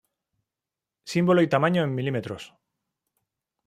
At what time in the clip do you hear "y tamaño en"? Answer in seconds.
1.43-1.93